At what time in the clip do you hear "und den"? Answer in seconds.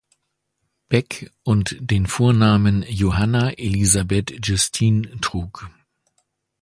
1.43-2.07